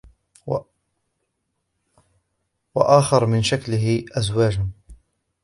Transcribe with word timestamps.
وآخر 2.75 3.25
من 3.25 3.43
شكله 3.43 4.05
أزواج 4.11 4.59